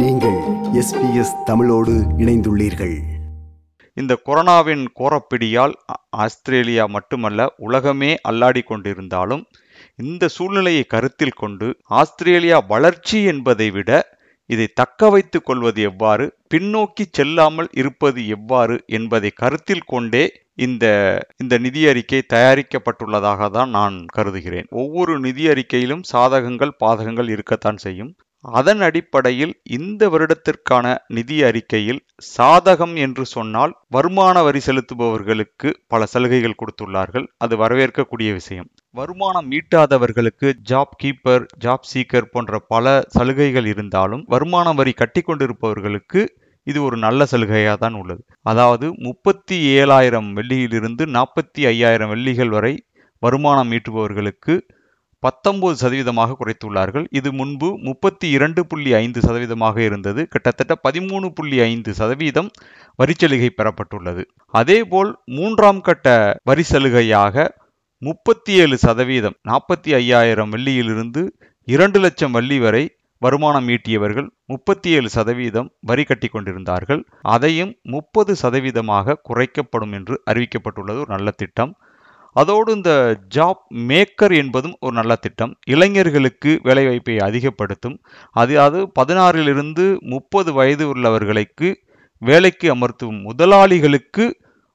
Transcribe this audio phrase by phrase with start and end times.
[0.00, 0.38] நீங்கள்
[0.80, 2.94] எஸ்பிஎஸ் தமிழோடு இணைந்துள்ளீர்கள்.
[3.94, 5.74] இந்த கொரோனாவின் கோரப்பிடியால்
[6.10, 9.42] ஆஸ்திரேலியா மட்டுமல்ல உலகமே அல்லாடி கொண்டிருந்தாலும்
[9.96, 17.68] இந்த சூழ்நிலையை கருத்தில் கொண்டு ஆஸ்திரேலியா வளர்ச்சி என்பதை விட இதை தக்க வைத்துக் கொள்வது எவ்வாறு பின்னோக்கி செல்லாமல்
[17.72, 20.84] இருப்பது எவ்வாறு என்பதை கருத்தில் கொண்டே இந்த
[21.36, 24.66] இந்த நிதி அறிக்கை தயாரிக்கப்பட்டுள்ளதாக தான் நான் கருதுகிறேன்.
[24.70, 28.16] ஒவ்வொரு நிதி அறிக்கையிலும் சாதகங்கள் பாதகங்கள் இருக்கத்தான் செய்யும்.
[28.44, 32.00] அதன் அடிப்படையில் இந்த வருடத்திற்கான நிதி அறிக்கையில்
[32.36, 37.26] சாதகம் என்று சொன்னால் வருமான வரி செலுத்துபவர்களுக்கு பல சலுகைகள் கொடுத்துள்ளார்கள்.
[37.38, 38.68] அது வரவேற்கக்கூடிய விஷயம்.
[38.90, 46.22] வருமானம் ஈட்டாதவர்களுக்கு ஜாப் கீப்பர் ஜாப் சீக்கர் போன்ற பல சலுகைகள் இருந்தாலும் வருமான வரி கட்டி கொண்டிருப்பவர்களுக்கு
[46.62, 48.22] இது ஒரு நல்ல சலுகையாக தான் உள்ளது.
[48.42, 52.74] அதாவது முப்பத்தி ஏழாயிரம் வெள்ளியிலிருந்து நாற்பத்தி ஐயாயிரம் வெள்ளிகள் வரை
[53.18, 54.54] வருமானம் ஈட்டுபவர்களுக்கு
[55.24, 57.06] பத்தொன்பது சதவீதமாக குறைத்துள்ளார்கள்.
[57.18, 60.22] இது முன்பு முப்பத்தி இரண்டு புள்ளி ஐந்து சதவீதமாக இருந்தது.
[60.32, 62.50] கிட்டத்தட்ட பதிமூணு புள்ளி ஐந்து சதவீதம்
[63.02, 64.24] வரிச்சலுகை பெறப்பட்டுள்ளது.
[64.60, 66.08] அதேபோல் மூன்றாம் கட்ட
[66.50, 67.46] வரி சலுகையாக
[68.02, 71.22] முப்பத்தி ஏழு சதவீதம் நாற்பத்தி ஐயாயிரம் வெள்ளியிலிருந்து
[71.68, 72.84] இரண்டு லட்சம் வள்ளி வரை
[73.22, 77.02] வருமானம் ஈட்டியவர்கள் முப்பத்தி ஏழு சதவீதம் வரி கட்டி கொண்டிருந்தார்கள்
[77.34, 80.98] அதையும் முப்பது சதவீதமாக குறைக்கப்படும் என்று அறிவிக்கப்பட்டுள்ளது.
[81.04, 81.72] ஒரு நல்ல திட்டம்.
[82.34, 82.92] அதோடு இந்த
[83.34, 85.52] ஜாப் மேக்கர் என்பதும் ஒரு நல்ல திட்டம்.
[85.66, 87.96] இளைஞர்களுக்கு வேலைவாய்ப்பை அதிகப்படுத்தும்.
[88.34, 91.74] அது அது பதினாறிலிருந்து முப்பது வயது உள்ளவர்களுக்கு
[92.18, 93.18] வேலைக்கு அமர்த்தும்.
[93.28, 94.24] முதலாளிகளுக்கு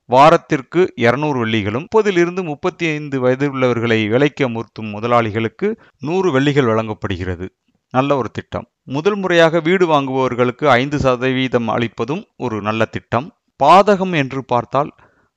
[0.10, 5.68] வாரத்திற்கு இருநூறு வெள்ளிகளும் முப்பதிலிருந்து முப்பத்தி ஐந்து வயது உள்ளவர்களை வேலைக்கு அமர்த்தும் முதலாளிகளுக்கு
[6.00, 7.48] நூறு வெள்ளிகள் வழங்கப்படுகிறது.
[7.94, 8.66] நல்ல ஒரு திட்டம்.
[8.84, 13.28] முதல் முறையாக வீடு வாங்குபவர்களுக்கு ஐந்து சதவீதம் அளிப்பதும் ஒரு நல்ல திட்டம்.
[13.64, 14.92] பாதகம் என்று பார்த்தால்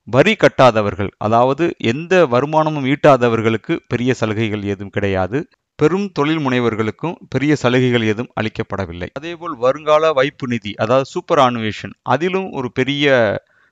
[0.08, 5.48] வரி கட்டாதவர்கள் அதாவது எந்த வருமானமும் ஈட்டாதவர்களுக்கு பெரிய சலுகைகள் ஏதும் கிடையாது.
[5.77, 9.08] பெரும் தொழில் முனைவர்களுக்கும் பெரிய சலுகைகள் ஏதும் அளிக்கப்படவில்லை.
[9.12, 13.06] அதேபோல் வருங்கால வைப்பு நிதி அதாவது சூப்பர் ஆனுவேஷன் அதிலும் ஒரு பெரிய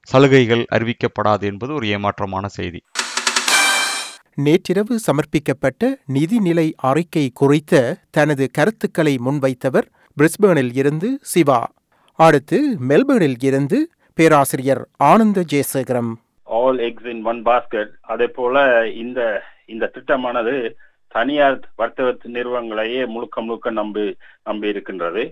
[0.09, 2.81] சலுகைகள் அறிவிக்கப்படாது என்பது ஒரு ஏமாற்றமான செய்தி.
[4.35, 11.73] நேற்றிரவு சமர்ப்பிக்கப்பட்ட நிதிநிலை அறிக்கை குறித்த தனது கருத்துக்களை முன்வைத்தவர் பிரிஸ்பேனில் இருந்து சிவா.
[12.19, 13.79] அடுத்து மெல்பர்னில் இருந்து
[14.21, 16.11] பேராசிரியர் Ananda Jayasekaram.
[16.59, 18.65] All eggs in one basket அதே போல
[19.03, 19.21] இந்த
[19.73, 20.55] இந்த திட்டமானது
[21.15, 24.05] தனியார் வர்த்தக நிறுவனங்களையே முழுக்க முழுக்க நம்பி
[24.49, 25.23] நம்பி இருக்கின்றது.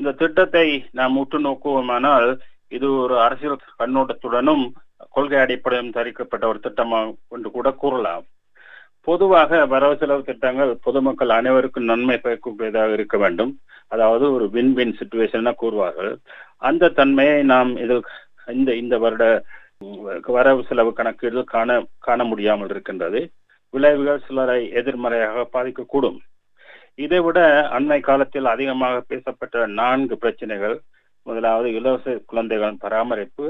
[0.00, 0.66] இந்த திட்டத்தை
[0.98, 2.28] நாம் உற்று நோக்குவோமானால்
[2.76, 4.64] இது ஒரு அரசியல் கண்ணோட்டத்துடனும்
[5.16, 8.24] கொள்கை அடிப்படையும் தரிக்கப்பட்ட ஒரு திட்டமாக என்று கூட கூறலாம்.
[9.08, 13.52] பொதுவாக வரவு செலவு திட்டங்கள் பொதுமக்கள் அனைவருக்கும் நன்மை பயக்கக்கூடியதாக இருக்க வேண்டும்.
[13.92, 16.12] அதாவது ஒரு வின் வின் சுச்சுவேஷன் கூறுவார்கள்.
[16.68, 18.02] அந்த தன்மையை நாம் இதில்
[18.54, 19.24] இந்த இந்த வருட
[20.36, 21.70] வரவு செலவு கணக்கீடு காண
[22.06, 23.20] காண முடியாமல் இருக்கின்றது.
[23.74, 26.18] விளைவுகள் சிலரை எதிர்மறையாக பாதிக்கக்கூடும்.
[27.04, 27.40] இதைவிட
[27.76, 30.76] அண்மை காலத்தில் அதிகமாக பேசப்பட்ட நான்கு பிரச்சனைகள்
[31.26, 33.46] முதலாவது இலவச குழந்தைகளின் பராமரிப்பு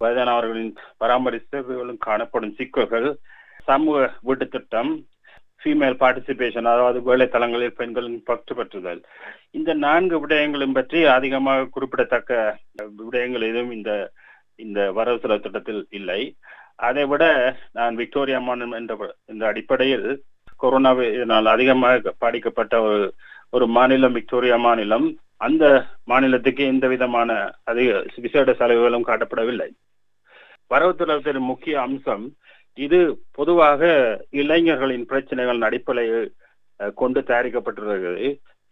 [0.00, 0.72] வயதானவர்களின்
[1.02, 3.08] பராமரிப்பு காணப்படும் சிக்கல்கள்
[3.68, 3.98] சமூக
[4.28, 4.92] வீட்டு திட்டம்
[5.62, 9.00] ஃபீமேல் பார்ட்டிசிபேஷன் அதாவது வேலைத்தளங்களில் பெண்களின் பற்று பெற்றுதல்.
[9.58, 12.38] இந்த நான்கு விடயங்களும் பற்றி அதிகமாக குறிப்பிடத்தக்க
[13.08, 13.92] விடயங்கள் எதுவும் இந்த
[14.64, 16.20] இந்த வரவு செலவு திட்டத்தில் இல்லை.
[16.88, 17.24] அதை விட
[17.78, 18.94] நான் விக்டோரியா மாநிலம் என்ற
[19.32, 20.08] இந்த அடிப்படையில்
[20.62, 23.02] கொரோனாவினால் அதிகமாக பாதிக்கப்பட்ட ஒரு
[23.56, 25.06] ஒரு மாநிலம் விக்டோரியா மாநிலம்.
[25.46, 25.64] அந்த
[26.10, 27.30] மாநிலத்துக்கு எந்த விதமான
[27.70, 27.90] அதிக
[28.24, 29.68] விசேட செலவுகளும் காட்டப்படவில்லை.
[30.72, 32.24] வரவு செலவு முக்கிய அம்சம்
[32.76, 32.98] இது
[33.38, 33.82] பொதுவாக
[34.40, 36.28] இளைஞர்களின் பிரச்சனைகளின் அடிப்படையில்
[37.00, 38.28] கொண்டு தயாரிக்கப்பட்டிருக்கிறது.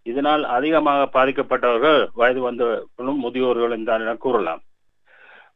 [0.06, 4.62] இதனால் அதிகமாக பாதிக்கப்பட்டவர்கள் வயது வந்தவர்களும் முதியோர்களும் தான் என கூறலாம்.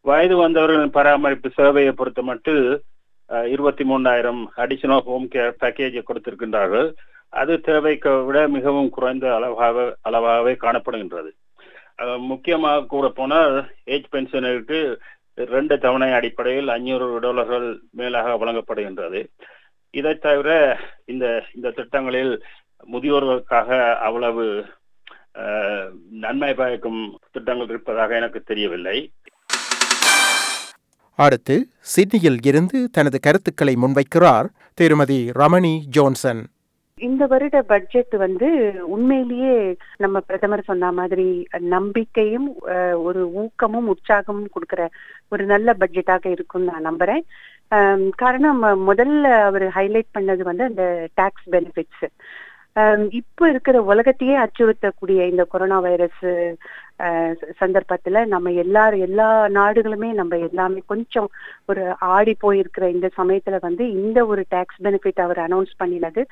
[0.08, 2.64] வயது வந்தவர்களின் பராமரிப்பு சேவையை பொறுத்த மட்டும்
[3.54, 6.88] இருபத்தி மூணாயிரம் அடிஷனல் ஹோம் கேர் பேக்கேஜை கொடுத்திருக்கின்றார்கள்.
[7.40, 11.30] அது தேவைக்கு விட மிகவும் குறைந்த அளவாக அளவாகவே காணப்படுகின்றது.
[12.30, 13.54] முக்கியமாக கூற போனால்
[13.94, 14.80] ஏஜ் பென்ஷனுக்கு
[15.34, 19.20] ரெண்டு தவணை அடிப்படையில் அஞ்சூறு டாலர்கள் மேலாக வழங்கப்படுகின்றது.
[19.90, 22.42] இதை தவிர இந்த இந்த திட்டங்களில்
[22.92, 24.64] முதியோர்களுக்காக அவ்வளவு
[26.24, 29.12] நன்மை பயக்கும் திட்டங்கள் இருப்பதாக எனக்கு தெரியவில்லை.
[31.14, 36.42] அடுத்து சிட்னியில் இருந்து தனது கருத்துக்களை முன்வைக்கிறார் திருமதி ரமணி ஜோன்சன்.
[36.98, 38.48] இந்த வருட பட்ஜெட் வந்து
[38.86, 39.54] உண்மையிலேயே
[39.96, 41.26] நம்ம பிரதமர் சொன்ன மாதிரி
[41.74, 42.48] நம்பிக்கையும்
[43.04, 44.82] ஒரு ஊக்கமும் உற்சாகமும் கொடுக்கிற
[45.28, 47.22] ஒரு நல்ல பட்ஜெட்டாக இருக்கும்னு நான் நம்புறேன்.
[48.16, 50.84] காரணம் முதல்ல அவர் ஹைலைட் பண்ணது வந்து அந்த
[51.14, 52.04] டாக்ஸ் பெனிஃபிட்ஸ்
[53.10, 56.22] இப்போ இருக்கிற உலகத்தையே அச்சுறுத்தக்கூடிய இந்த கொரோனா வைரஸ்
[57.60, 61.28] சந்தர்ப்பத்துல நம்ம எல்லாரும் எல்லா நாடுகளுமே நம்ம எல்லாமே கொஞ்சம்
[61.66, 61.82] ஒரு
[62.16, 66.24] ஆடி போயிருக்கிற இந்த சமயத்துல வந்து இந்த ஒரு டாக்ஸ் பெனிஃபிட் அவர் அனௌன்ஸ் பண்ணினது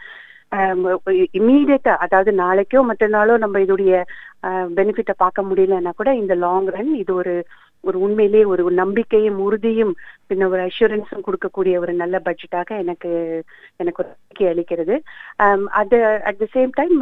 [1.32, 3.93] இம்மீடியட்டா அதாவது நாளைக்கோ மற்ற நாளோ நம்ம இதோடைய
[4.76, 7.35] பெனிஃபிட்டை பார்க்க முடியலன்னா கூட இந்த லாங் ரன் இது ஒரு
[7.85, 9.93] ஒரு உண்மையிலேயே ஒரு நம்பிக்கையும் உறுதியும்
[10.29, 13.11] பின்ன ஒரு அஷூரன்ஸும் கொடுக்கக்கூடிய ஒரு நல்ல பட்ஜெட்டாக எனக்கு
[13.76, 14.97] எனக்கு ஒரு நம்பிக்கை அளிக்கிறது.
[15.81, 16.96] அது அட் த சேம் டைம்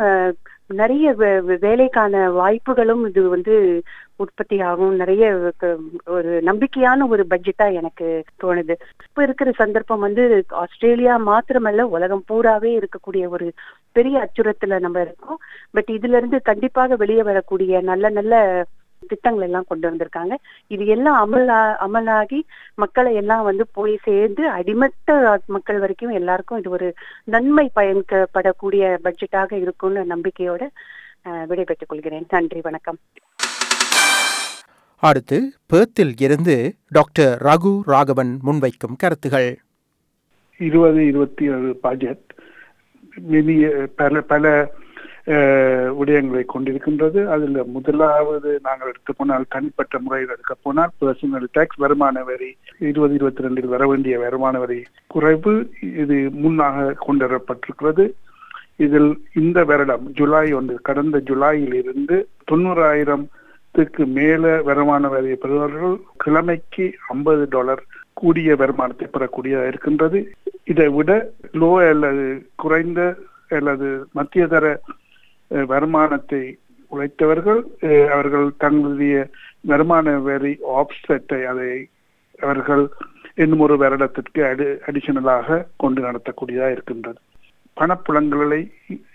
[0.68, 3.82] நிறைய வே- வேலைக்கான வாய்ப்புகளும் இது வந்து
[4.16, 4.96] உற்பத்தி ஆகும்.
[4.96, 5.52] நிறைய
[6.06, 8.74] ஒரு நம்பிக்கையான ஒரு பட்ஜெட்டா எனக்கு தோணுது.
[9.08, 13.52] இப்ப இருக்கிற சந்தர்ப்பம் வந்து ஆஸ்திரேலியா மாத்திரமல்ல உலகம் பூராவே இருக்கக்கூடிய ஒரு
[13.92, 15.38] பெரிய அச்சுறுத்தல நம்ம இருக்கோம்.
[15.70, 18.64] பட் இதுல இருந்து கண்டிப்பாக வெளியே வரக்கூடிய நல்ல நல்ல
[19.08, 20.34] திட்டங்கள் எல்லாம் கொண்டு வந்திருக்காங்க.
[20.66, 22.40] இது எல்லாம் அமலா அமலாகி
[22.74, 25.16] மக்களை எல்லாம் வந்து போய் சேர்ந்து அடிமட்ட
[25.46, 30.68] மக்கள் வரைக்கும் எல்லாருக்கும் இது ஒரு நன்மை பயன்படக்கூடிய பட்ஜெட்டாக இருக்கும்னு நம்பிக்கையோட
[31.24, 32.26] அஹ், விடைபெற்றுக் கொள்கிறேன்.
[32.28, 32.98] நன்றி வணக்கம்.
[35.02, 39.58] அடுத்து பேர்த்தில் இருந்து டாக்டர் ரகு ராகவன் முன்வைக்கும் கருத்துகள்.
[40.60, 42.24] இருபது இருபத்தி ஏழு பட்ஜெட்.
[43.22, 44.44] வெளிய பல பல
[45.98, 47.20] விடயங்களை கொண்டிருக்கின்றது.
[47.34, 52.50] அதில் முதலாவது நாங்கள் எடுத்து போனால் தனிப்பட்ட முறையில் எடுக்க போனால் பர்சனல் டேக்ஸ் வருமான வரி
[52.90, 54.80] இருபது இருபத்தி ரெண்டில் வர வேண்டிய வருமான வரி
[55.14, 55.54] குறைவு
[56.02, 58.06] இது முன்னாக கொண்டுவரப்பட்டிருக்கிறது
[58.86, 59.10] இதில்
[59.42, 62.16] இந்த வருடம் ஜூலை ஒன்று கடந்த ஜூலையில் இருந்து
[62.50, 67.82] தொண்ணூறாயிரத்துக்கு மேல வருமான வரி பெறுபவர்கள் கிழமைக்கு ஐம்பது டாலர்
[68.20, 70.20] கூடிய வருமானத்தை பெறக்கூடியதாக இருக்கின்றது.
[70.72, 71.10] இதை விட
[71.60, 72.24] லோ அல்லது
[72.62, 73.02] குறைந்த
[73.58, 74.64] அல்லது மத்திய தர
[75.68, 76.42] வருமானத்தை
[76.92, 79.14] உழைத்தவர்கள் அஹ், அவர்கள் தங்களுடைய
[79.64, 81.70] வருமான வரி ஆப்செட்டை அதை
[82.38, 82.84] அவர்கள்
[83.36, 87.18] இன்னும் ஒரு வருடத்திற்கு அடி அடிஷனலாக கொண்டு நடத்தக்கூடியதாக இருக்கின்றது.
[87.76, 88.60] பணப்புலங்களை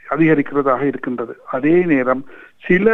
[0.10, 1.34] அதிகரிக்கிறதாக இருக்கின்றது.
[1.52, 2.24] அதே நேரம்
[2.64, 2.88] சில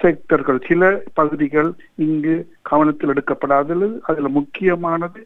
[0.00, 0.82] செக்டர்கள் சில
[1.14, 5.20] பகுதிகள் இங்கு கவனத்தில் எடுக்கப்படாதது அதில் முக்கியமானது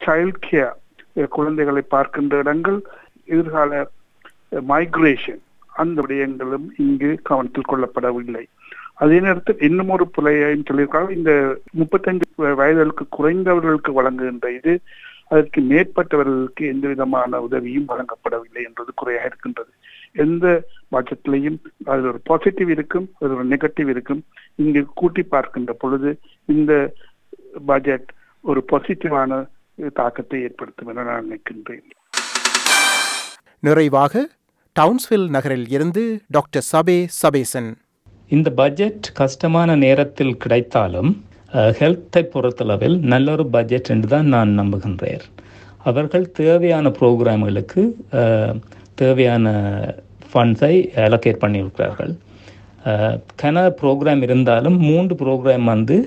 [0.00, 0.76] சைல்ட் கேர்
[1.32, 2.78] குழந்தைகளை பார்க்கின்ற இடங்கள்
[3.28, 3.72] எதிர்கால
[4.68, 5.40] மைக்ரேஷன்
[5.82, 8.44] அந்த விடயங்களும் இங்கு கவனத்தில் கொள்ளப்படவில்லை.
[9.02, 11.32] அதே நேரத்தில் இன்னும் ஒரு புலையையும் சொல்லியிருக்காங்க இந்த
[11.80, 12.26] முப்பத்தஞ்சு
[12.60, 14.72] வயதுகளுக்கு குறைந்தவர்களுக்கு வழங்குகின்ற இது
[15.32, 19.72] அதற்கு மேற்பட்டவர்களுக்கு எந்த விதமான உதவியும் வழங்கப்படவில்லை என்பது குறையாக இருக்கின்றது.
[20.24, 20.46] எந்த
[20.94, 21.58] பட்ஜெட்லையும்
[21.90, 24.22] அதில் ஒரு பாசிட்டிவ் இருக்கும் அதில் ஒரு நெகட்டிவ் இருக்கும்.
[24.62, 26.12] இங்கு கூட்டி பார்க்கின்ற பொழுது
[26.54, 26.72] இந்த
[27.70, 28.10] பட்ஜெட்
[28.44, 29.40] ஒரு பாசிட்டிவான
[30.00, 31.86] தாக்கத்தை ஏற்படுத்தும் என நான் நினைக்கின்றேன்.
[33.68, 34.22] நிறைவாக
[34.80, 36.02] டவுன்ஸ்வில் நகரில் இருந்து
[36.34, 37.68] டாக்டர் சபே சபேசன்.
[38.36, 41.10] இந்த பட்ஜெட் கஷ்டமான நேரத்தில் கிடைத்தாலும்
[41.78, 45.24] ஹெல்த்தை பொறுத்தளவில் நல்லொரு பட்ஜெட் என்று தான் நான் நம்புகின்றேன்.
[45.90, 47.82] அவர்கள் தேவையான ப்ரோக்ராம்களுக்கு
[49.02, 49.54] தேவையான
[50.30, 50.74] ஃபண்ட்ஸை
[51.06, 52.12] அலோகேட் பண்ணியிருக்கிறார்கள்.
[53.42, 55.98] கன ப்ரோக்ராம் இருந்தாலும் மூன்று ப்ரோக்ராம் வந்து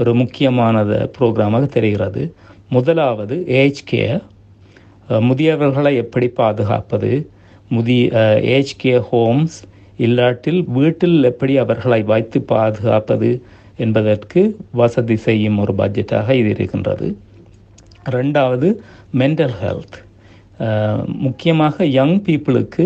[0.00, 2.24] ஒரு முக்கியமானது ப்ரோக்ராமாக தெரிகிறது.
[2.76, 4.22] முதலாவது ஏஜ் கேர்
[5.28, 7.12] முதியவர்களை எப்படி பாதுகாப்பது
[7.76, 8.22] முதிய
[8.56, 9.56] ஏஜ் கேர் ஹோம்ஸ்
[10.06, 13.30] இல்லாட்டில் வீட்டில் எப்படி அவர்களை வைத்து பாதுகாப்பது
[13.84, 14.40] என்பதற்கு
[14.80, 17.06] வசதி செய்யும் ஒரு பட்ஜெட்டாக இது இருக்கின்றது.
[18.16, 18.68] ரெண்டாவது
[19.20, 19.98] மென்டல் ஹெல்த்
[21.24, 22.84] முக்கியமாக யங் பீப்புளுக்கு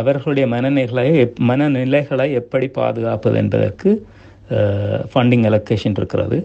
[0.00, 1.06] அவர்களுடைய மனநிலைகளை
[1.50, 3.90] மனநிலைகளை எப்படி பாதுகாப்பது என்பதற்கு
[5.10, 6.38] ஃபண்டிங் அலோகேஷன் இருக்கிறது.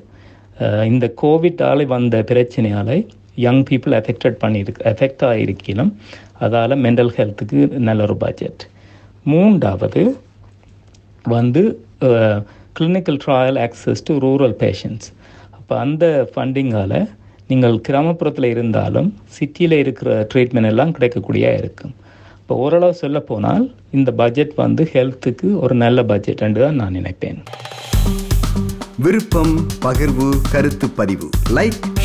[0.91, 2.97] இந்த கோவிட்டால் வந்த பிரச்சனையால்
[3.45, 5.91] யங் பீப்புள் எஃபெக்டட் பண்ணியிருக்கு எஃபெக்ட் ஆகிருக்கணும்
[6.45, 8.63] அதால் மென்டல் ஹெல்த்துக்கு நல்ல ஒரு பட்ஜெட்
[9.31, 10.03] மூன்றாவது
[11.35, 11.63] வந்து
[12.79, 15.09] clinical trial access to rural patients
[15.57, 16.99] அப்போ அந்த ஃபண்டிங்கால்
[17.51, 21.94] நீங்கள் கிராமப்புறத்தில் இருந்தாலும் சிட்டியில் இருக்கிற ட்ரீட்மெண்ட் எல்லாம் கிடைக்கக்கூடிய இருக்கும்.
[22.41, 23.65] இப்போ ஓரளவு சொல்ல போனால்
[23.97, 27.39] இந்த பட்ஜெட் வந்து ஹெல்த்துக்கு ஒரு நல்ல பட்ஜெட் என்று தான் நான் நினைப்பேன்.
[29.06, 31.27] விருப்பம் பகிர்வு கருத்து பதிவு.
[31.57, 31.81] லைக்